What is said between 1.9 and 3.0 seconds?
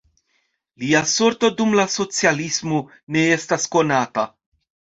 socialismo